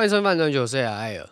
[0.00, 1.24] 欢迎收看《饭酒艾尔》。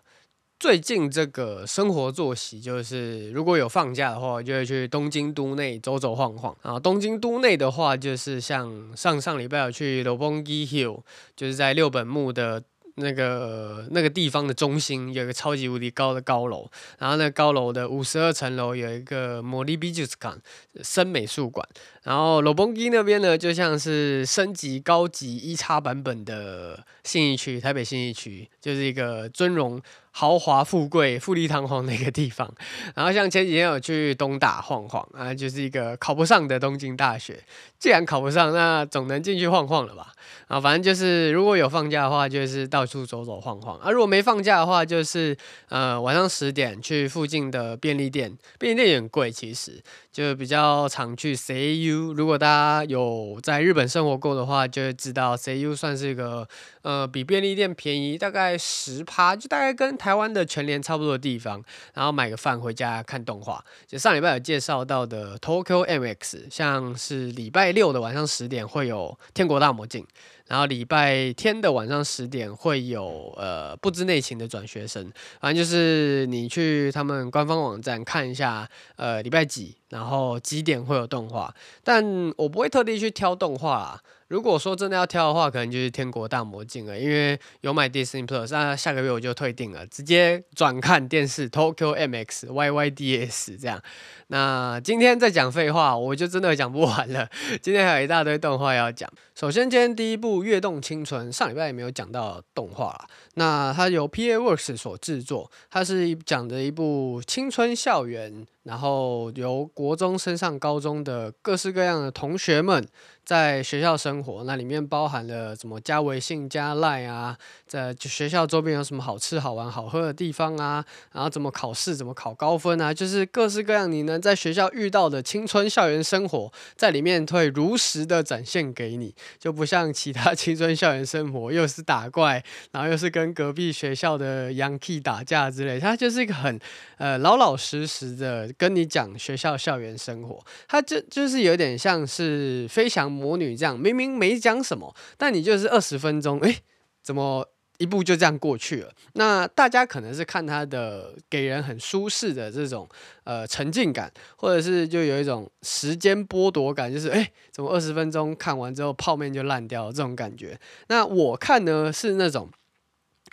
[0.60, 6.54] 最近这个生活作息，就是如果有放假的话，就会去东京都内走走晃晃。
[6.61, 11.01] 啊，东京都内的话，就是像上上礼拜有去六本木 Hill，
[11.35, 12.62] 就是在六本木的。
[12.98, 16.68] 那个那个地方的中心有一个超级无敌高的高楼，
[16.98, 20.40] 然后那高楼的五十二层楼有一个魔力美术馆，
[20.82, 21.66] 森美术馆。
[22.02, 29.80] 然后罗本基那边呢，就像是升级高级一叉版本的信义区，台北信义区就是一个尊荣
[30.11, 32.52] 豪华富贵、富丽堂皇的一个地方。
[32.95, 37.42] 然后像前几天有去东大晃晃啊，就是一个考不上的东京大学。
[37.78, 40.12] 既然考不上，那总能进去晃晃了吧？
[40.48, 45.37] 啊，反正就是如果有放假的话，就是到处走走晃晃；啊，如果没放假的话，就是
[45.68, 52.12] 呃晚上十点去附近的便利店，便利店也很贵，其实就比较常去 CU。
[52.15, 56.48] 如果大家有在日本生活过的话，就会知道 CU 算是一个
[56.82, 61.62] 呃比便利店便宜大概十趴，就大概跟台湾的全联差不多的地方。
[61.95, 67.59] 然后买个饭回家看动画，就上礼拜有介绍到的 Tokyo MX，像是礼拜。
[67.79, 70.03] 六的晚上十点会有《天国大魔境》，
[70.47, 84.03] 然后礼拜天的晚上十点会有呃不知内情的转学生，反正就是你去他们官方网站看一下，呃礼拜几，然后几点会有动画，但我不会特地去挑动画啦。
[84.29, 93.83] 如果说真的要挑的话，可能就是《天国大魔境》了，因为有买 Disney Plus，那下个月我就退订了，直接转看电视 Tokyo MX YYDS 这样。
[94.27, 97.27] 那今天再讲废话，我就真的讲不完了。
[97.62, 99.11] 今天还有一大堆动画要讲。
[99.34, 103.06] 首先，今天第一部《跃动青春》，上礼拜也没有讲到动画啦。
[103.34, 112.87] 那它由 PA Works 所制作，它是讲的一部青春校园，然后由国中升上高中的各式各样的同学们
[113.25, 114.45] 在学校生活。
[114.45, 132.43] 那里面包含了什么加微信、加 Line 啊，在学校周边有什么好吃、好玩、好喝的地方啊，然后怎么考试、怎么考高分啊，就是各式各样你能在学校遇到的青春校园生活，在里面会如实的展现给你，就不像其他 青春校园生活，又是打怪，
[132.73, 136.59] 然后又是跟隔壁学校的 Yankee 打架之类，他就是一个很
[136.97, 146.57] 呃老老实实的跟你讲学校校园生活，他就就是有点像是飞翔魔女这样，明明没讲什么，但你就是二十分钟，诶，
[147.03, 147.47] 怎么
[147.78, 148.93] 一部就这样过去了？
[149.15, 152.89] 那大家可能是看他的给人很舒适的这种
[153.25, 160.61] 呃沉浸感，或者是就有一种时间剥夺感，就是诶，怎么二十分钟看完之后泡面就烂掉了这种感觉？
[160.89, 162.50] 那我看呢是那种。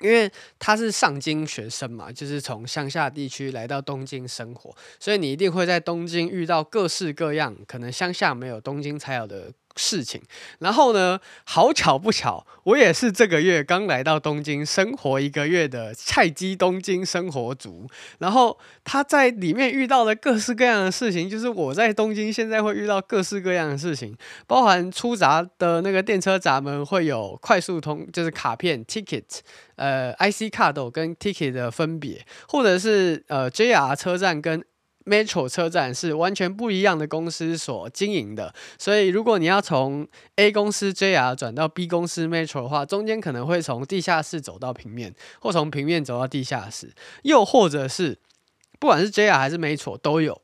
[0.01, 0.29] 因为
[0.59, 9.53] 他是上京学生嘛，就是从乡下地区来到东京生活，所以你一定会在东京遇到各式各样可能乡下没有、东京才有的。
[9.75, 10.21] 事情，
[10.59, 17.87] 然后呢，好巧不巧，我也是这个月刚来到东京生活一个月的菜鸡东京生活族。
[18.19, 24.15] 然后他在里面遇到的各式各样的事情，就是我在东京现在会遇到各式各样的事情，
[24.47, 29.39] 包含出闸的那个电车闸门会有快速通，就是卡片 ticket，
[29.75, 34.63] 呃，IC 卡都跟 ticket 的分别，或者是呃 JR 车站跟。
[35.05, 48.17] Metro 车站是完全不一样的公司所经营的，所以如果你要从 A 公司 JR 转到 B 公司 Metro 的话，中间可能会从地下室走到平面，或从平面走到地下室，又或者是
[48.79, 50.41] 不管是 JR 还是 Metro 都有，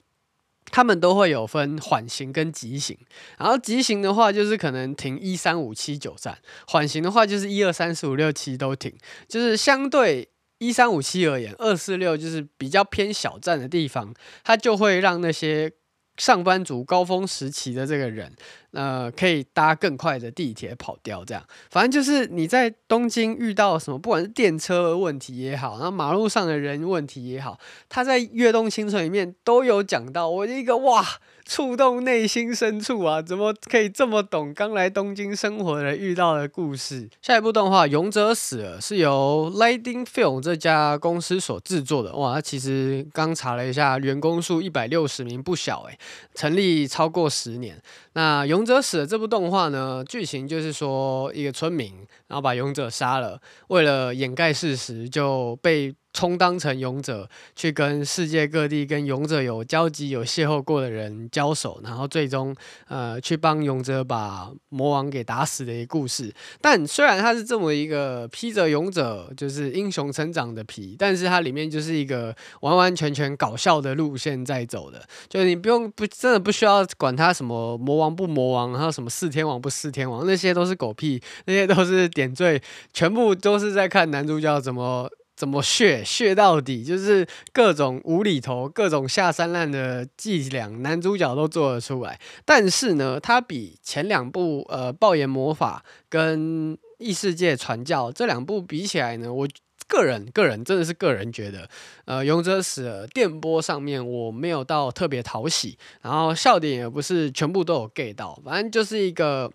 [0.68, 2.96] 他们都会有分缓行跟急行，
[3.40, 8.94] 然后急行的话就是可能停一三五七九站，缓行的话就是一二三四五六七都停，
[9.28, 10.30] 就是相对。
[10.62, 14.14] 一三五七而言，二四六就是比较偏小站的地方，
[14.44, 15.72] 它就会让那些
[16.18, 18.32] 上班族高峰时期的这个人，
[18.72, 21.26] 呃，可以搭更快的地铁跑掉。
[21.26, 30.30] 这样，反正就是你在东京遇到什么，不管是电车问题也好，然后马路上的人问题也好，他在《跃动青春》里面都有讲到。
[30.30, 31.04] 我一个哇！
[31.46, 33.22] 触动内心深处啊！
[33.22, 37.10] 怎么可以这么懂刚来东京生活的人遇到的故事？
[37.22, 42.16] 下一部动画《勇者死了》是由 Lighting Film 这家公司所制作的。
[42.16, 45.98] 哇，其实刚查了一下，员工数一百六十名，不小诶，
[46.34, 47.82] 成立超过十年。
[48.14, 51.94] 那《勇者死了》这部动画呢，剧情就是说一个村民，
[52.28, 62.56] 然后把勇者杀了，为了掩盖事实，就被充当成勇者，去跟世界各地跟勇者有交集、有邂逅过的人交手，然后最终
[62.88, 66.34] 呃去帮勇者把魔王给打死的一个故事。
[66.60, 82.62] 但虽然它是这么一个披着勇者就是英雄成长的皮，但是它里面就是一个完完全全搞笑的路线在走的，就你不用不真的不需要管它什么魔王不魔王，还有什么四天王不四天王，那些都是狗屁，那些都是点缀，
[82.94, 85.10] 全部都是在看男主角怎么。
[85.42, 92.20] 怎么血血到底，就是各种无厘头、各种下三滥的伎俩，男主角都做得出来。
[92.46, 99.48] 但是呢，他比前两部呃《爆炎魔法》跟《异世界传教》这两部比起来呢，我
[99.88, 101.68] 个人个人真的是个人觉得，
[102.06, 109.52] 呃，《勇者死了》电波上面我没有到特别讨喜，然后笑点也不是全部都有 get 到，反正就是一个。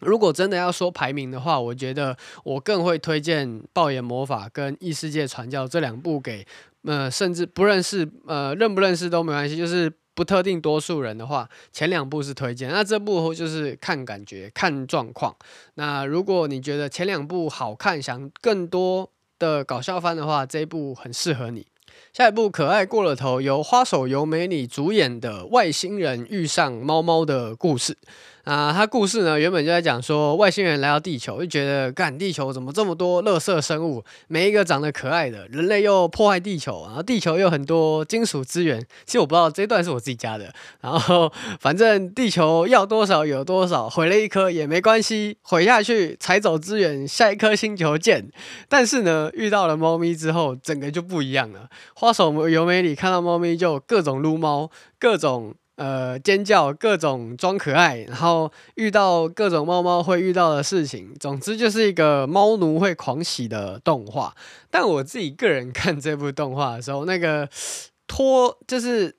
[0.00, 6.46] 如果真的要说排名的话，我觉得我更会推荐《爆炎魔法》跟《异世界传教》这两部给
[6.84, 15.34] 呃，甚至不认识呃，认不认识都没关系，就是不特定多数人的话，前两部是推荐，那这部就是看感觉、看状况。
[15.74, 21.66] 那如果你觉得前两部好看，想更多的搞笑番的话，这一部很适合你。
[22.12, 27.94] 下一部可爱过了头，由花手由美里主演的《外星人遇上猫猫的故事》。
[28.46, 38.80] 啊，他故事呢，原本就在讲说外星人来到地球，就觉得干地球怎么这么多垃圾生物，没一个长得可爱的，人类又破坏地球，然后地球又很多金属资源。
[39.04, 40.54] 其实我不知道这段是我自己加的。
[40.80, 48.30] 然后反正地球要多少有多少，毁了一颗也没关系，毁下去采走资源，下一颗星球见。
[48.68, 51.68] 但是呢，遇到了猫咪之后，整个就不一样了。
[51.96, 54.70] 花守由美里看到猫咪就各种撸猫，
[55.00, 55.56] 各种。
[55.76, 64.34] 呃，尖叫，各种装可爱，然后遇到各种猫猫会遇到的事情，总之就是一个猫奴会狂喜的动画。
[64.70, 67.48] 但我自己个人 看这部动画的时候，那个
[68.06, 69.16] 拖就是。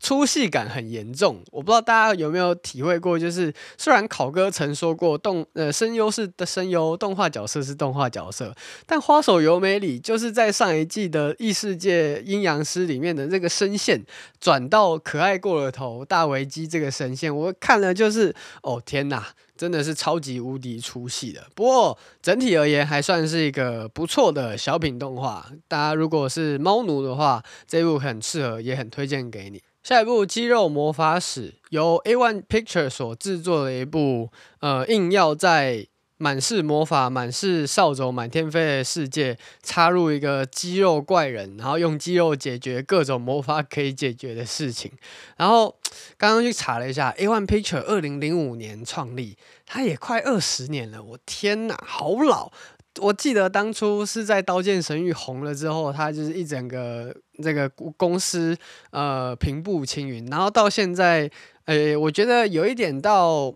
[0.00, 8.54] 粗细感很严重，我不知道大家有没有体会过，就是虽然考哥曾说过动呃声优是的声优，动画角色是动画角色，
[8.86, 14.00] 但花守由美里就是在上一季的异世界阴阳师里面的这个声线
[14.40, 21.42] 转到可爱过了头大维基这个声线，我看了就是哦天哪，真的是超级无敌出戏的。
[21.56, 29.60] 不过整体而言还算是一个不错的小品动画，大家如果是猫奴的话，这部很适合，也很推荐给你。
[29.82, 34.30] 下一部《肌肉魔法史》由 A1 Picture 所制作的一部，
[34.60, 35.86] 呃，硬要在
[36.18, 44.90] 满是魔法、满是扫帚、满天飞的世界插入一个肌肉怪人，然后用肌肉解决各种魔法可以解决的事情。
[45.36, 45.74] 然后
[46.18, 52.50] 刚刚去查了一下，A1 Picture 二零零五年创立，它也快二十年了，我天哪，好老！
[53.00, 58.56] 我记得当初是在《刀剑神域》红了之后，它就是一整个这个公司
[58.90, 61.30] 呃平步青云，然后到现在，
[61.66, 63.54] 诶，我觉得有一点到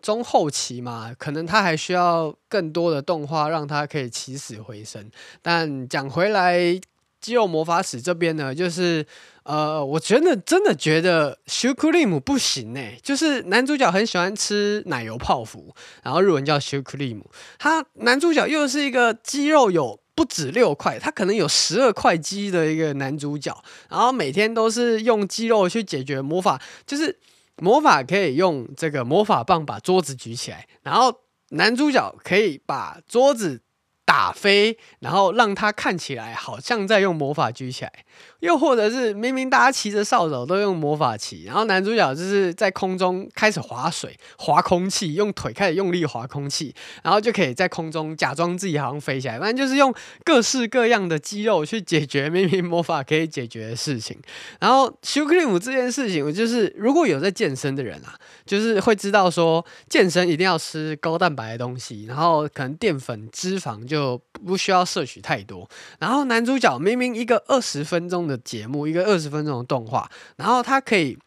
[0.00, 5.10] 中后期嘛，可能它还需要更多的动画让它可以起死回生。
[5.42, 6.80] 但讲回来。
[7.28, 9.04] 肌肉魔法使这边呢，就是
[9.42, 23.54] 呃，我真的真的觉得修克里姆不行哎，就是男主角很喜欢吃奶油泡芙，然后日文叫修克里姆，他男主角又是一个肌肉有不止六块，他可能有十二块肌的一个男主角，
[23.90, 27.18] 然后每天都是用肌肉去解决魔法，就是
[27.58, 31.14] 魔法可以用这个魔法棒把桌子举起来，然后
[31.50, 33.60] 男主角可以把桌子。
[34.08, 37.92] 打飞，然后让他看起来好像在用魔法举起来。
[38.40, 49.38] 又或者是明明大家骑着扫帚都用魔法骑，然后男主角就是在空中开始划水、划空气，用腿开始用力划空气，然后就可以在空中假装自己好像飞起来。
[49.38, 49.92] 反正就是用
[50.24, 54.16] 各式各样的肌肉去解决明明魔法可以解决的事情。
[54.58, 58.14] 然后修克里姆这件事情，我就是如果有在健身的人啊，
[58.46, 65.68] 就是会知道说健身一定要吃高蛋白的东西，然后可能淀粉、脂肪就就不需要摄取太多。
[65.98, 71.18] 然后男主角明明一个二十分钟的节目，一个二十分钟的动画，然后他可以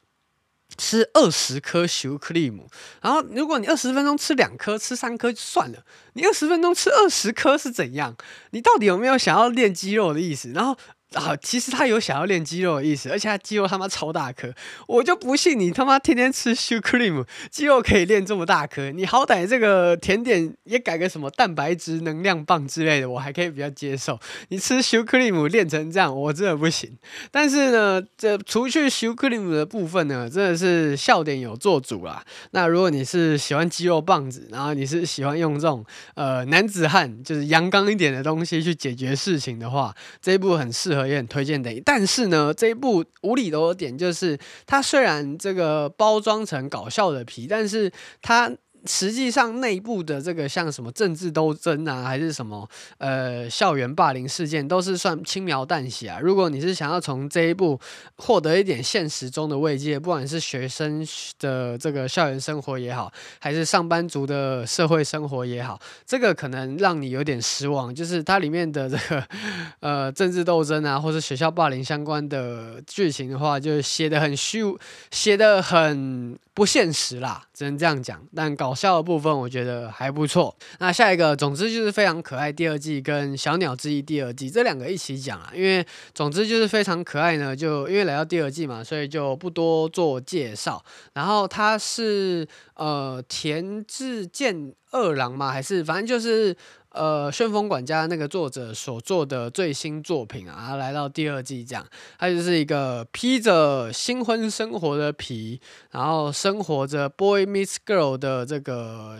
[0.78, 2.70] 吃二十颗修克利姆，
[3.01, 8.16] 然后如果你二十分钟吃两颗，吃三颗就算了，你二十分钟吃二十颗是怎样？
[8.51, 10.50] 你到底有没有想要练肌肉的意思？
[10.54, 10.78] 然后
[11.13, 14.53] 啊，其实他有想要练肌肉的意思，而且他肌肉他妈超大颗，
[14.88, 18.91] 我就不信你他妈天天吃 shoe cream，肌肉可以练这么大颗。
[18.91, 24.18] 你好歹这个甜点也改个什么蛋白质能量棒之类的，我还可以比较接受。
[24.48, 26.98] 你吃 shoe cream 练成这样，我真的不行。
[27.30, 32.24] 但是呢，这除去 shoe cream 的部分呢，真的是笑点有做主啦。
[32.51, 41.00] 那如果你是喜欢肌肉棒子，然后你是喜欢用这种呃男子汉就是阳刚一点的东西去解决事情的话，这一部很适合。
[41.08, 47.91] 也很推荐的，但是呢，这一部无厘头的点就是，它虽然这个包装成搞笑的皮，但是
[48.22, 48.51] 它。
[48.86, 56.20] 实际上，内部的这个像什么政治斗争啊，还是什么呃校园霸凌事件，都是算轻描淡写啊。
[56.20, 57.80] 如果你是想要从这一部
[58.16, 61.08] 获得一点现实中的慰藉，不管是学生
[61.38, 67.94] 的这个校园生活也好，还是上班族的社会生活也好，这个可能让你有点失望。
[67.94, 69.24] 就是它里面的这个
[69.82, 74.64] 呃政治斗争啊，或是学校霸凌相关的剧情的话，就写得很虚，
[75.12, 78.20] 写得很不现实啦，只能这样讲。
[78.34, 78.71] 但搞。
[78.72, 80.56] 搞笑的部分我觉得还不错。
[80.80, 82.50] 那下一个，总之就是非常可爱。
[82.50, 87.54] 第二季跟《小鸟之翼》第二季这两个一起讲啊，因为总之就是非常可爱呢。
[87.54, 90.82] 就因为来到第二季嘛，所以就不多做介绍。
[91.13, 96.56] 然后他是呃田志健二郎嘛，还是反正就是。
[96.91, 101.86] 呃，旋风管家那个作者所做的最新作品啊，他来到第二季这样，
[102.19, 105.60] 他就是一个披着新婚生活的皮，
[105.91, 109.19] 然后生活着 boy meets girl 的这个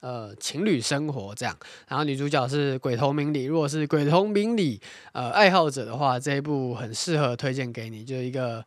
[0.00, 1.56] 呃情侣生活这样，
[1.88, 4.80] 然后女主角是鬼头明里，如果是鬼头明里
[5.12, 8.64] 呃爱好者的话，这一部很适合推荐给你，就是一个。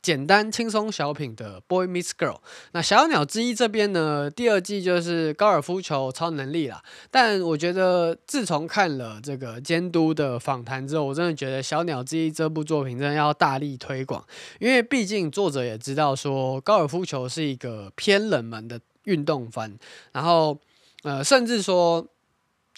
[0.00, 2.34] 简单轻松小品的《Boy Meets Girl》，
[2.72, 6.82] 那《小鸟之一》这边呢，第二季就是高尔夫球超能力啦。
[7.10, 14.24] 但我觉得自从看了这个监督的访谈之后，我真的觉得《小鸟之一》这部作品真的要大力推广，
[14.60, 19.78] 因为毕竟作者也知道说高尔夫球是一个偏冷门的运动番，
[20.12, 20.58] 然后
[21.02, 22.06] 呃，甚至说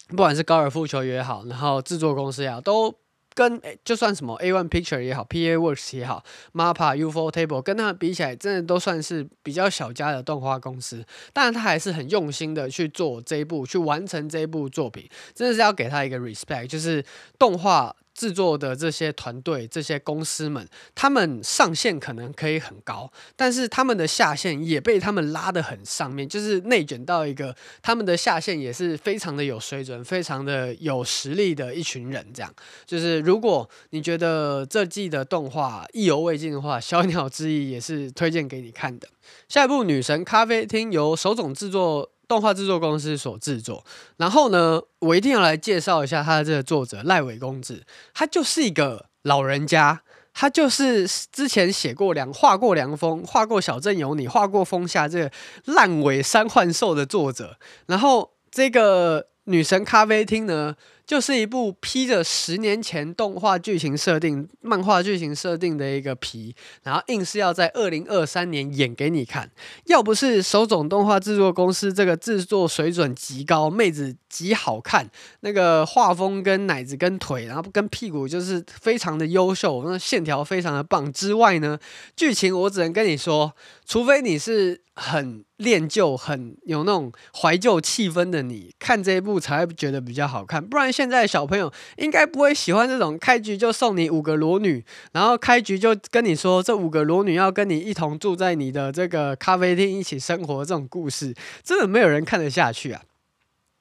[0.09, 2.95] 不管是高尔夫球也好，然后制作公司也好，都。
[3.33, 6.23] 跟就算什么 A One Picture 也好，PA Works 也好
[6.53, 11.05] ，Mapa、ufotable 跟他们比起来，真的都算是比较小家的动画公司。
[11.31, 17.03] 但他还是很用心的去做这一部，去完成这一部作品，真的是要给他一个 respect，就是
[17.39, 17.95] 动画。
[18.13, 32.25] 制作的这些团队、这些公司们，他们上限可能可以很高，但是他们的下限也被他们拉得很上面，就是内卷到一个他们的下限也是非常的有水准、非常的有实力的一群人。
[32.33, 32.53] 这样，
[32.85, 39.07] 就是如果你觉得这季的动画意犹未尽的话，《小鸟之翼》也是推荐给你看的。
[39.47, 42.11] 下一部《女神咖啡厅》由手冢制作。
[42.31, 43.83] 动画制作公司所制作，
[44.15, 47.83] 然后呢，我一定要来介绍一下他的这个作者赖尾公子，
[48.13, 50.01] 他就是一个老人家，
[50.33, 55.31] 他就是之前写过凉画过凉风，画过小镇有你，画过风下这个
[55.65, 57.57] 烂尾三幻兽的作者，
[57.87, 60.73] 然后这个女神咖啡厅呢，
[61.11, 69.51] 就是一部披着十年前动画剧情设定、漫画剧情设定的一个皮，然后硬是要在二零二三年演给你看。
[69.87, 75.05] 要不是手冢动画制作公司这个制作水准极高，妹子极好看，
[75.41, 81.77] 那个画风跟奶子跟腿，然后跟屁股就是非常的优秀，那线条非常的棒之外呢，
[82.15, 83.53] 剧情我只能跟你说，
[83.85, 90.91] 除非你是很恋旧、很有那种怀旧气氛的你，看这一部才会觉得比较好看，不然。
[90.91, 103.01] 现在小朋友应该不会喜欢这种开局就送你五个裸女，然后开局就跟你说这五个裸女要跟你一同住在你的这个咖啡厅一起生活这种故事，真的没有人看得下去啊。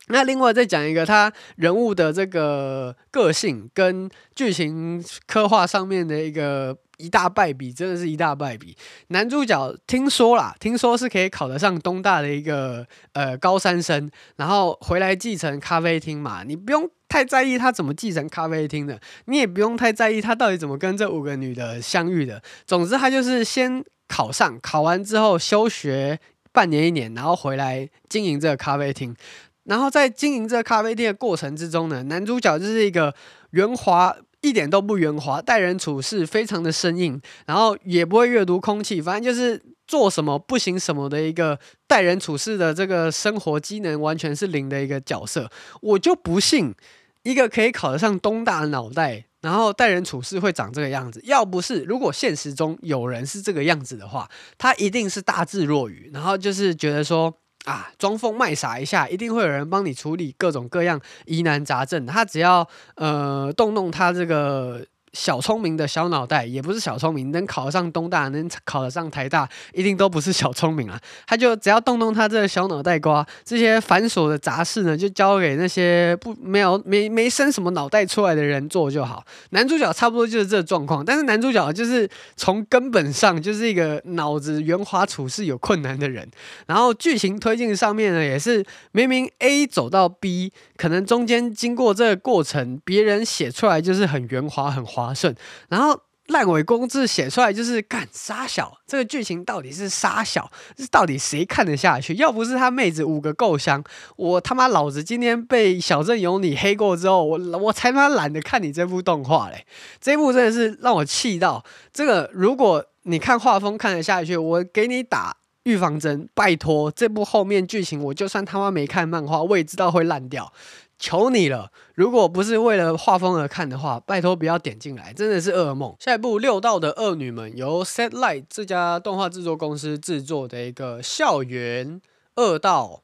[0.06, 6.76] 那另外再讲一个他人物的这个个性跟剧情刻画上面的一个。
[7.00, 8.76] 一大败笔，真的是一大败笔。
[9.08, 16.44] 男主角听说啦，听说是可以考得上东大的一个呃高三生，然后回来继承咖啡厅嘛。
[16.44, 22.42] 你不用太在意他怎么继承咖啡厅的，你也不用太在意他到底怎么跟这五个女的相遇的。
[22.66, 26.20] 总之，他就是先考上，考完之后休学
[26.52, 29.16] 半年一年，然后回来经营这个咖啡厅。
[29.64, 33.14] 然后在经营这个咖啡厅的过程之中呢，男主角就是一个
[33.50, 34.14] 圆滑。
[34.42, 45.50] 一点都不圆滑，待人处事非常的生硬，然后也不会阅读空气，反正就是做什么不行什么的一个待人处事的这个生活机能完全是零的一个角色。
[45.82, 46.74] 我就不信
[47.22, 51.20] 一个可以考得上东大的脑袋，然后待人处事会长这个样子。
[51.24, 57.39] 要不是如果现实中有人是这个样子的话，他一定是大智若愚，然后就是觉得说。
[57.66, 62.06] 啊，装疯卖傻一下，一定会有人帮你处理各种各样疑难杂症。
[62.06, 71.00] 他只要呃动动他这个小聪明的小脑袋，也不是小聪明，能考上东大，能考得上台大，一定都不是小聪明啊。
[71.26, 79.24] 他就只要动动他这个小脑袋瓜，这些繁琐的杂事呢，就交给那些不没有没没生什么脑袋出来的人做就好。
[79.50, 86.28] 男主角差不多就是这状况，但是男主角就是从根本上就是一个脑子圆滑、处事有困难的人。
[86.66, 94.99] 然后剧情推进上面呢，也是明明 A 走到 B，可能中间经过这个过程，别人写出来就是很圆滑、很滑。
[95.00, 95.34] 滑顺，
[95.68, 102.14] 然后烂尾工字写出来就是干杀小，这个剧情到底是杀小，这到底谁看得下去？
[102.16, 103.82] 要不是他妹子五个够香，
[104.16, 109.66] 我他妈老子今天被小镇有你黑过之后，我我才他妈懒得看你这部动画嘞！
[110.00, 120.52] 这部真的是让我气到，这个如果你看画风看得下去，我给你打预防针，拜托，这部后面剧情我就算他妈没看漫画，我也知道会烂掉。
[121.00, 121.72] 求你了！
[121.94, 125.96] 如果不是为了画风而看的话，拜托不要点进来，真的是噩梦。
[125.98, 132.02] 下一部《六道的恶女们》由 Satelight 这家动画制作公司制作的一个校园
[132.36, 133.02] 恶道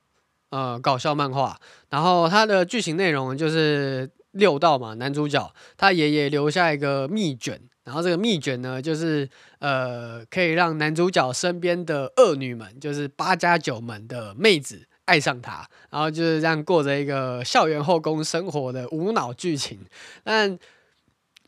[0.51, 9.27] 呃搞笑漫画，然后它的剧情内容就是六道嘛，男主角他爷爷留下一个秘卷，然后这个秘卷呢，就是
[9.61, 14.87] 呃可以让男主角身边的恶女们，就是八加九们的妹子。
[15.07, 19.79] 爱上他，然后就是这样过着一个校园后宫生活的无脑剧情。
[20.23, 20.59] 但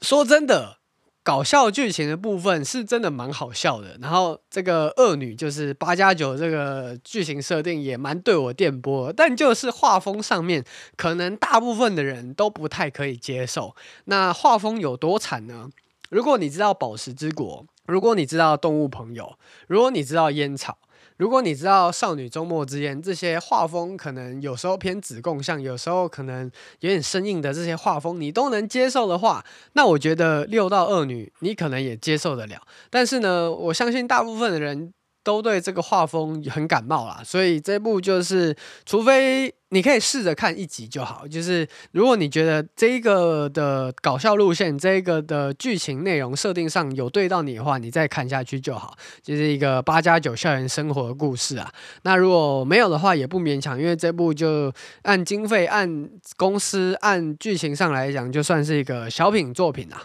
[0.01, 0.79] 说真的，
[1.25, 3.99] 搞笑剧情的部分是真的蛮好笑的。
[4.01, 10.65] 然后这个恶女就是八加九这个剧情设定也蛮对我电波，但就是画风上面，
[10.97, 13.75] 可能大部分的人都不太可以接受。
[14.05, 15.69] 那画风有多惨呢？
[16.11, 19.25] 如果你知道《宝石之国》，如果你知道《动物朋友》，
[19.67, 20.79] 如果你知道《烟草》。
[21.19, 32.63] 如果你知道《少女周末之宴》这些画风可能有时候偏子贡，像，有时候可能有点生硬的这些画风，你都能接受的话，那我觉得《六到二女》你可能也接受得了。
[32.89, 34.95] 但是呢，我相信大部分的人。
[35.29, 38.57] 都对这个画风很感冒啦，所以这部就是，
[38.87, 41.29] 除非你可以试着看一集就好。
[41.29, 48.97] 就是如果你觉得这个的搞笑路线、这个的剧情内容设定上有对到你的话，你再看下去就好。
[49.23, 51.71] 就是一个八加九校园生活的故事啊。
[52.05, 56.09] 那如果没有的话，也不勉强，因为这部就按经费、按
[56.39, 60.01] 公司、按剧情上来讲，就算是一个小品作品啊。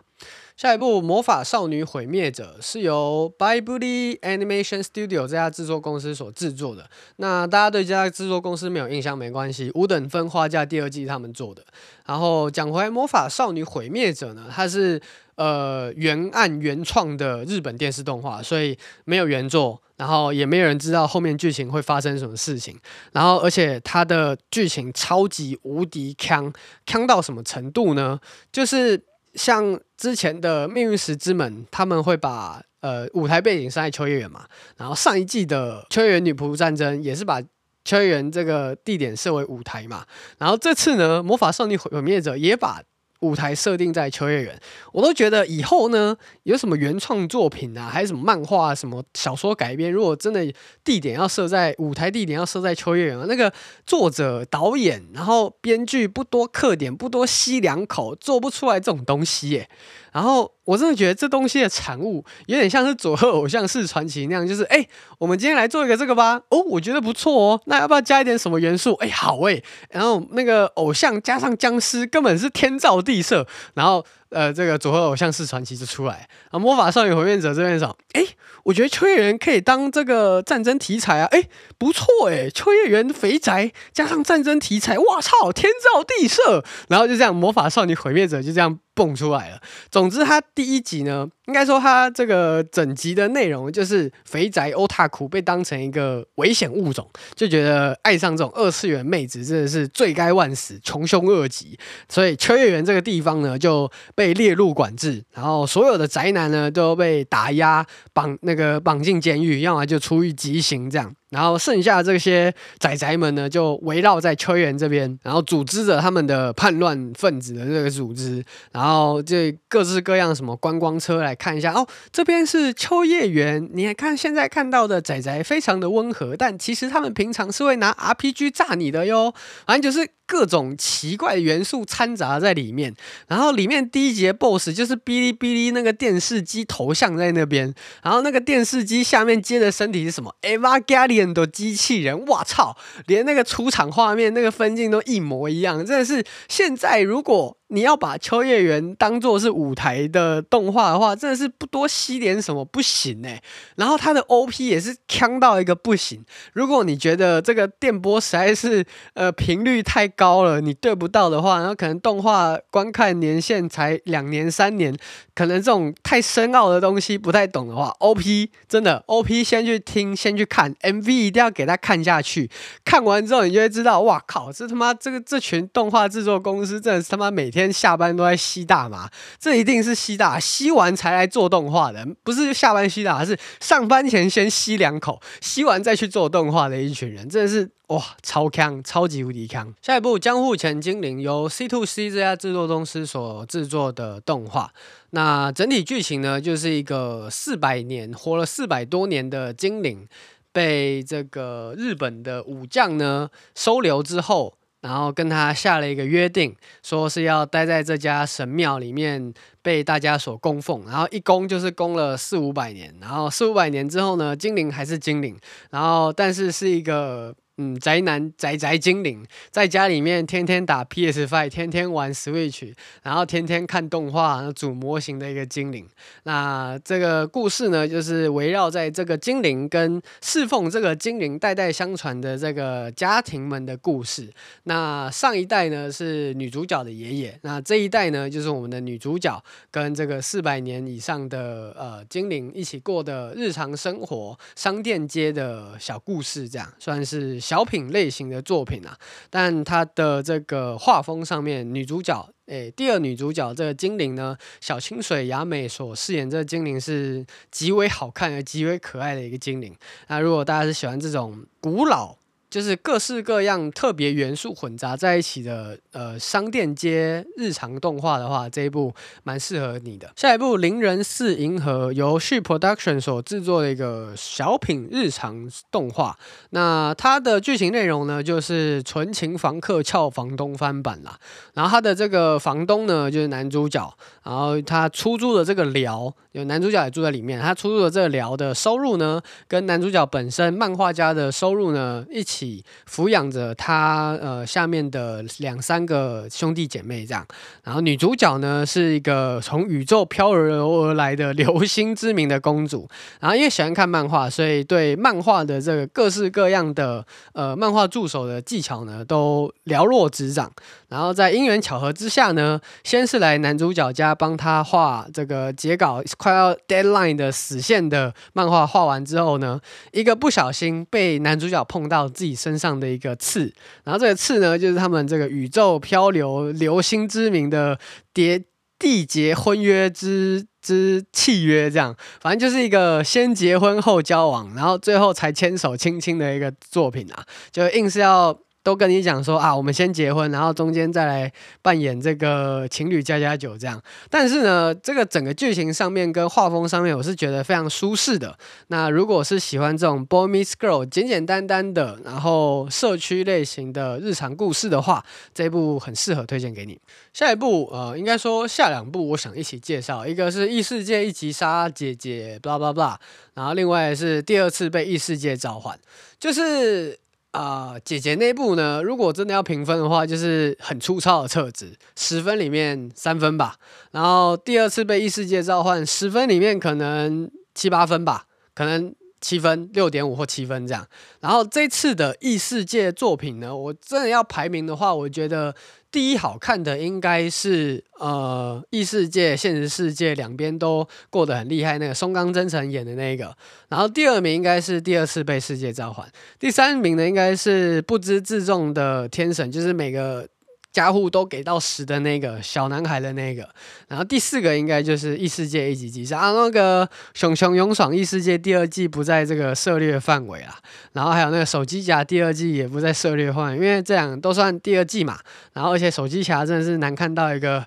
[0.55, 6.87] 下一部《魔法少女毁灭者》是由 Bibury Animation Studio 这家制作公司所制作的。
[7.15, 11.63] 那大家对这家制作公司没有印象没关系，《五等分花嫁》第二季他们做的。
[12.05, 15.01] 然后讲回，《魔法少女毁灭者》呢，它是
[15.35, 22.79] 呃原案原创的日本电视动画，所以没有原作，然后也没有人知道后面剧情会发生什么事情。
[23.11, 26.53] 然后而且它的剧情超级无敌坑，
[26.85, 28.19] 坑到什么程度呢？
[28.51, 29.03] 就是。
[29.35, 34.45] 像之前的《命运石之门》，他们会把呃舞台背景设在秋叶原嘛，
[34.77, 37.41] 然后上一季的《秋叶原女仆战争》也是把
[37.83, 40.05] 秋叶原这个地点设为舞台嘛，
[40.37, 42.81] 然后这次呢，《魔法少女毁灭者》也把
[43.23, 44.59] 舞台设定在秋叶原，
[44.91, 53.51] 我都觉得以后呢，有什么原创作品啊，还是什么漫画、什么小说改编，如果真的地点要设在舞台，地点要设在秋叶原，那个
[53.85, 59.69] 作者、导演，然后编剧不多刻点，不多吸两口，做不出来这种东西耶。
[60.13, 66.39] 然后我真的觉得这东西的产物有点像是佐贺偶像式传奇那样，就是哎，我们今天来做一个这个吧。
[66.49, 67.61] 哦，我觉得不错哦。
[67.65, 68.93] 那要不要加一点什么元素？
[69.01, 69.61] 哎，好哎。
[69.89, 73.45] 然后那个偶像加上僵尸，根本是天造地设。
[73.73, 74.05] 然后。
[74.33, 76.59] 呃，这个佐贺偶像式传奇就出来啊！
[76.59, 78.25] 魔法少女毁灭者这边上，哎，
[78.63, 86.63] 我觉得秋叶原可以当这个战争题材啊，哎，不错哎，秋叶原肥宅加上战争题材，哇操，天造地设！
[86.89, 89.61] 然后就这样，魔法少女毁灭者就这样蹦出来了。
[89.91, 101.77] 总之，它第一集呢，应该说它这个整集的内容就是肥宅欧塔库被当成一个危险物种，就觉得爱上这种二次元妹子真的是罪该万死，穷凶恶极。
[102.07, 111.13] 所以秋叶原这个地方呢，就被被列入管制，然后所有的宅男呢都被打压、绑那个绑进监狱，要么就出狱极刑这样。
[111.33, 119.35] 然后剩下这些仔仔们呢，就围绕在秋园这边，然后组织着他们的叛乱分子的这个组织，然后就
[119.67, 129.33] 各式各样什么观光车来看一下哦，这边是秋叶原，你看现在看到的仔仔非常的温和，但其实他们平常是会拿 RPG 炸你的哟，
[129.65, 132.93] 反正就是各种奇怪元素掺杂在里面。
[133.27, 142.75] 然后里面第一节 BOSS 就是哔哩哔哩那个电视机头像在那边，然后那个电视机下面接的身体是什么？Evageli 很多机器人，我操！
[143.07, 153.41] 连那个出场画面、那个分镜都一模一样，真的是现在如果你要把秋叶原当做是舞台的动画的话，真的是不多吸点什么不行哎。
[153.77, 156.23] 然后它的 OP 也是呛到一个不行。
[156.53, 164.95] 如果你觉得这个电波实在是呃频率太高了，你对不到的话，然后可能动画观看年限才两年三年，
[165.33, 172.51] 可能这种太深奥的东西不太懂的话，OP 真的 OP 先去听，先去看 MV，一定要给他看下去。
[172.85, 177.62] 看完之后，你就会知道，哇靠，这他妈这个这群动画制作公司真的是他妈每天。
[177.71, 189.73] 下班都在吸大麻，这一定是吸大，吸完才来做动画的，不是下班吸大，是上班前先吸两口，吸完再去做动画的一群人，真的是哇，超强，超级无敌强。
[189.81, 194.73] 下一部《江户前精灵》由 C to C 这家制作公司所制作的动画，
[195.11, 200.07] 那整体剧情呢，就是一个四百年活了四百多年的精灵，
[200.51, 204.55] 被这个日本的武将呢收留之后。
[204.83, 215.35] 然后跟他下了一个约定，说是要待在这家神庙里面被大家所供奉，然后一供就是供了四五百年，然后四五百年之后呢，精灵还是精灵，
[215.71, 217.33] 然后但是是一个。
[217.57, 225.87] 嗯，宅男宅宅精灵在家里面天天打 PS Five，天天玩 Switch，然后天天看动画，组模型的一个精灵。
[226.23, 234.27] 那这个故事呢，就是围绕在这个精灵跟侍奉这个精灵代代相传的这个家庭们的故事。
[234.63, 239.39] 那上一代呢是女主角的爷爷，那这一代呢就是我们的女主角
[239.69, 247.42] 跟这个四百年以上的呃精灵一起过的日常生活，商店街的小故事，这样算是。
[247.43, 248.97] 小品类型的作品啊，
[249.29, 259.75] 但它的这个画风上面，女主角诶，第二女主角这个精灵呢，小清水雅美所饰演这个精灵是极为好看而极为可爱的一个精灵。
[260.07, 262.15] 那如果大家是喜欢这种古老，
[262.53, 270.11] 就是各式各样特别元素混杂在一起的，呃，商店街日常动画的话，这一部蛮适合你的。
[270.15, 276.15] 下一部《灵人四银河》由 She Production 所制作的一个小品日常动画。
[276.51, 281.17] 那它的剧情内容呢，就是纯情房客俏房东翻版啦。
[281.55, 283.91] 然后他的这个房东呢，就是男主角。
[284.21, 287.41] 然后他出租的这个寮，有男主角也住在里面。
[287.41, 292.42] 他出租的这个寮的收入呢，跟男主角本身漫画家的收入呢，一起。
[292.89, 297.25] 抚养着他呃下面的两三个兄弟姐妹这样，
[297.63, 302.87] 然后女主角呢是一个从宇宙飘流而来的流星之名的公主，
[303.19, 310.51] 然后因为喜欢看漫画，所以对漫画的这个各式各样的呃漫画助手的技巧呢都了若指掌。
[310.89, 319.59] 然后在因缘巧合之下呢，先是来男主角家帮他画这个截稿快要 deadline 的死线的漫画，画完之后呢，
[319.91, 327.79] 一个不小心被男主角碰到自己身上的一个刺，然后这个刺呢，就是他们这个宇宙漂流流星之名的
[328.13, 328.43] 蝶
[328.79, 338.39] 缔结婚约之之契约，这样，反正就是一个先结婚后交往，然后最后才牵手亲亲的一个作品啊，就硬是要。
[338.63, 343.79] 都跟你讲说啊，我们先结婚，然后中间再来扮演这个情侣加加酒这样。
[344.09, 348.37] 但是呢，这个整个剧情上面跟画风上面，我是觉得非常舒适的。
[348.67, 356.79] 那如果是喜欢这种 boy meets girl 简简单单的，然后社区类型的日常故事的话，这一部很适合推荐给你。
[357.13, 362.95] 下一部呃，应该说下两部，我想一起介绍，一个是异世界一击杀姐姐，blah blah blah，
[363.33, 365.77] 然后另外是第二次被异世界召唤，
[366.17, 366.97] 就是。
[367.33, 368.81] 啊、姐姐那部呢？
[368.83, 373.55] 如果真的要评分的话，就是很粗糙的册子，十分里面三分吧。
[373.91, 380.87] 然后第二次被异世界召唤，十分里面可能七八分吧，可能七分、六点五或七分这样。
[381.21, 385.53] 然后这次的异世界作品呢，我真的要排名的话，我觉得。
[385.93, 393.37] 第一好看的应该是呃异世界、现实世界两边都过得很厉害，那个松冈真澄演的那个。
[393.69, 400.27] 然后第二名应该是第二次被世界召唤，第三名呢应该是不知自重的天神，就是每个。
[400.73, 403.47] 家户都给到十的那个小男孩的那个，
[403.87, 410.57] 然后第四个应该就是异世界一击击杀啊，那个熊熊勇闯异世界第二季不在这个涉猎范围啊，
[410.93, 415.19] 然后还有那个手机侠第二季也不在涉猎范围，因为这样都算第二季嘛，
[415.53, 417.63] 然后而且手机侠真的是难看到一个，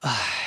[0.00, 0.39] 唉。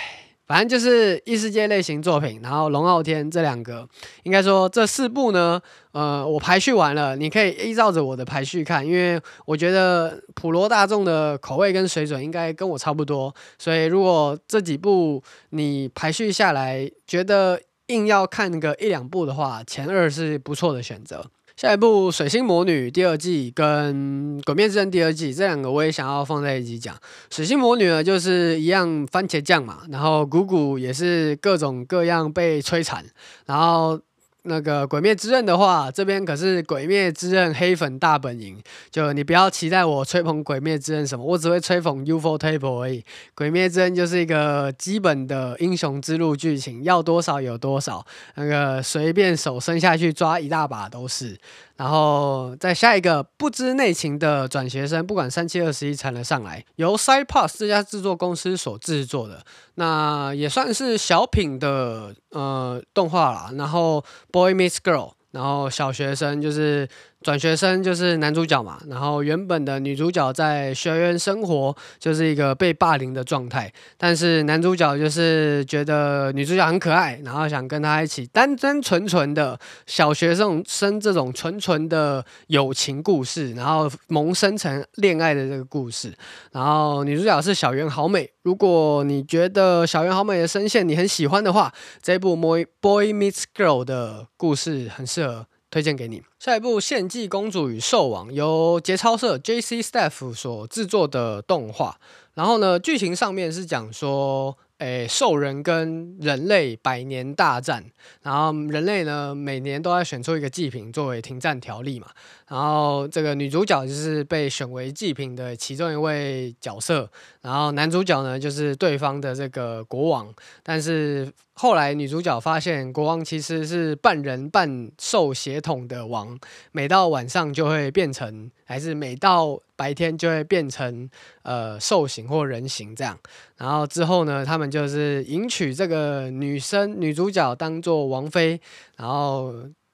[0.54, 3.90] 反正就是异世界类型作品，然后龙傲天这两个，
[4.22, 5.60] 应该说这四部呢，
[5.94, 21.26] 呃，我排序完了，你可以依照着我的排序看，因为我觉得普罗大众的口味跟水准应该跟我差不多，所以如果这几部你排序下来，觉得硬要看个一两部的话，前二是不错的选择。
[21.64, 26.94] 下一部《水星魔女》第二季跟《鬼灭之刃》第二季这两个我也想要放在一起讲。
[27.34, 33.06] 《水星魔女》呢，就是一样番茄酱嘛，然后谷谷也是各种各样被摧残，
[33.46, 33.98] 然后。
[34.46, 43.00] 那个《鬼灭之刃》的话，这边可是《鬼灭之刃》黑粉大本营，就你不要期待我吹捧《鬼灭之刃》什么，我只会吹捧 ufotable 而已。
[43.36, 51.40] 《鬼灭之刃》就是一个基本的英雄之路剧情，要多少有多少，那个随便手伸下去抓一大把都是。
[51.76, 56.64] 然后再下一个不知内情的转学生，不管三七二十一才能上来。
[56.76, 59.44] 由 Cypress 这家制作公司所制作的，
[59.76, 63.52] 那也算是小品的呃动画啦。
[63.56, 66.88] 然后 Boy Meets Girl，然后小学生就是。
[67.24, 79.58] 转学生就是男主角嘛，然后原本的女主角在学院生活就是一个被霸凌的状态，但是男主角就是觉得女主角很可爱，然后想跟她一起单单纯纯的
[79.88, 86.14] 小学生生这种纯纯的友情故事，然后萌生成恋爱的这个故事。
[86.52, 95.48] 然后女主角是小圆好美，如果你觉得小圆好美的声线你很喜欢的话，这部《Boy Boy Meets Girl》的故事很适合。
[95.74, 96.22] 推荐给你。
[96.38, 102.00] 下一部《献祭公主与兽王》由节操社 JC Staff 所制作的动画。
[102.36, 107.84] 然后呢，剧情上面是讲说，诶，兽人跟人类百年大战，
[108.22, 112.08] 然后人类呢每年都要选出一个祭品作为停战条例嘛。
[112.48, 117.10] 然后这个女主角就是被选为祭品的其中一位角色，
[117.42, 120.32] 然后男主角呢就是对方的这个国王，
[120.62, 126.38] 但是后来女主角发现国王其实是半人半兽血统的王，
[126.72, 131.10] 每到晚上就会变成，还是每到白天就会变成
[131.44, 133.18] 呃兽形或人形这样，
[133.58, 138.60] 然后之后呢，他们就是迎娶这个女生女主角当做王妃，
[138.98, 139.54] 然后。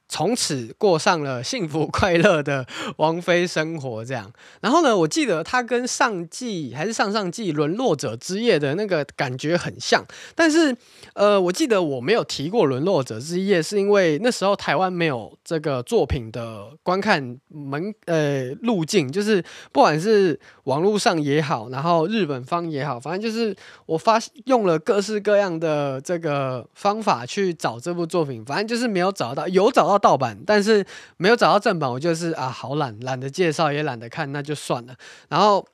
[0.10, 2.66] 从此过上了幸福快乐的
[2.98, 4.30] 王妃生活，这样。
[4.60, 10.76] 然后呢，我记得他跟上季还是上上季《沦落者之夜》的那个感觉很像，但是
[11.14, 19.40] 呃，我记得我没有提过《沦落者之夜》，是因为那时候台湾没有这个作品的观看门呃路径，就是
[19.72, 29.99] 不管是网络上也好，然后日本方也好，反正就是我发用了各式各样的这个方法去找这部作品，反正就是没有找到，有找到。
[30.00, 30.84] 盗版，但是
[31.18, 34.96] 没有找到正版，我就是啊，好懒，懒得介绍，也懒得看，那就算了。
[35.28, 35.68] 然后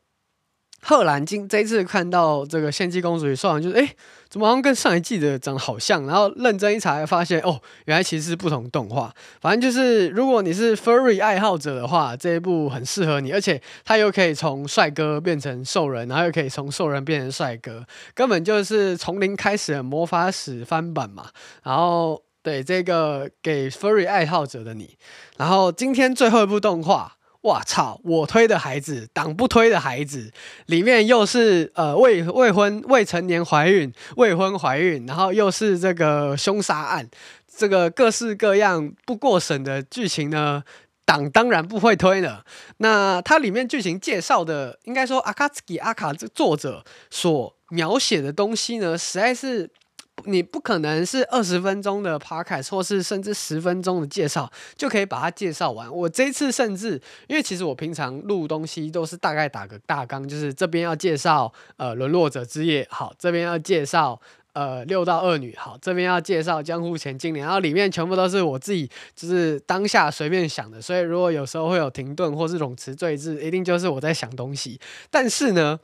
[0.81, 3.95] 贺兰今这一次看到这个《献祭公主与兽王》，就是哎，
[4.29, 6.05] 怎么好像跟上一季的长得好像？
[6.05, 9.11] 然后认真一查，发现哦，原来其实是不同动画。
[9.41, 17.83] 反正就是，如果你是 furry 爱好者的话，这一部很适合你，而且他又可以从帅哥变成兽人，然后又可以从兽人变成帅哥，
[18.13, 21.29] 根本就是从零开始的魔法使翻版嘛。
[21.63, 22.24] 然后。
[22.45, 24.95] 对这个给 furry 爱好者的你，
[25.35, 27.99] 然后今天最后一部动画，哇操！
[28.03, 30.31] 我推的孩子，党不推的孩子，
[30.67, 37.09] 里面又是呃未未婚未成年怀孕，未婚怀孕，然后又是这个凶杀案，
[37.47, 40.61] 这个各式各样不过审的剧情呢，
[41.03, 42.45] 党当然不会推了。
[42.77, 49.71] 那它里面剧情介绍的，应该说阿卡兹基阿卡这作者所描写的东西呢，实在是。
[50.23, 55.93] 你不可能是二十分钟的 podcast 或是甚至十分钟的介绍就可以把它介绍完。
[55.93, 64.19] 我这一次甚至，因为其实我平常录东西都是大概打个大纲，就是这边要介绍呃沦落者之夜，好，这边要介绍
[64.53, 74.79] 呃六道恶女，好，这边要介绍江户前金莲，然后里面全部都是我自己就是当下随便想的，所以如果有时候会有停顿或是冗词赘字，一定就是我在想东西。
[75.11, 75.79] 但是呢。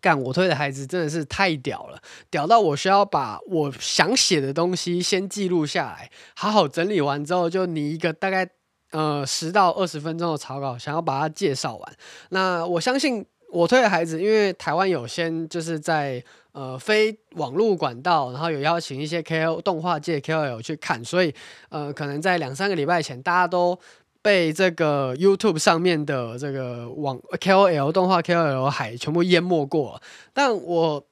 [0.00, 8.48] 干我推的孩子真的是太屌了，屌到我需要把我想写的东西先记录下来，好好整理完之后，就拟一个大概
[8.92, 11.92] 呃十到二十分钟的草稿，想要把它介绍完。
[12.30, 19.60] 那我相信我推的孩子，因为台湾有先就是在呃非网络管道，然后有邀请一些 K.O.
[19.60, 21.34] 动画界 KOL 去看，所以
[21.68, 23.78] 呃可能在两三个礼拜前，大家都。
[24.22, 30.00] 被这个 YouTube 上面的这个网 KOL 动画 KOL 海全部淹没过，
[30.32, 31.06] 但我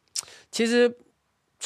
[0.50, 0.96] 其实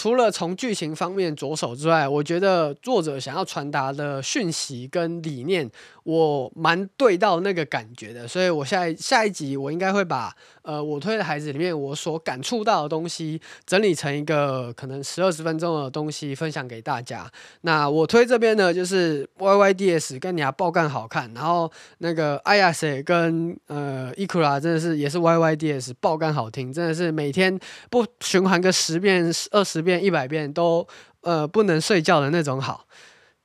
[0.00, 5.70] 除了从剧情方面着手之外，我觉得作者想要传达的讯息跟理念，
[6.04, 10.34] 我蛮对到那个感觉的，所以我下一下一集我应该会把。
[10.62, 17.28] 呃，我推的孩子里面，我所感触到的东西整理成一个可能十二十分钟的东西分享给大家。
[17.62, 27.58] 那我推这边呢，就是 YYDS 跟你啊爆干好看，然后那个 a y a s 跟呃 Ikura 真的是也是 YYDS 爆干好听，真的是每天
[27.88, 30.86] 不循环个十遍、二十遍遍、一百遍都
[31.22, 32.86] 呃不能睡觉的那种好。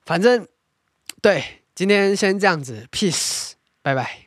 [0.05, 0.47] 反正
[1.21, 1.43] 对。
[1.75, 4.24] 今天先这样子，peace，拜拜。